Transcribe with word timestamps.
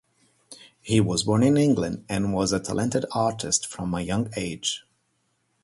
He 0.79 0.99
was 0.99 1.21
born 1.25 1.43
in 1.43 1.57
England 1.57 2.05
and 2.09 2.33
was 2.33 2.51
a 2.51 2.59
talented 2.59 3.05
artist 3.11 3.67
from 3.67 3.93
a 3.93 4.01
young 4.01 4.31
age. 4.35 4.83